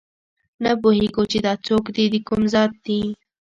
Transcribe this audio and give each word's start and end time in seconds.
نه 0.63 0.71
پوهېږو 0.81 1.23
چې 1.31 1.37
دا 1.45 1.53
څوک 1.67 1.83
دي 1.95 2.05
دکوم 2.13 2.41
ذات 2.53 2.71
دي 2.85 3.01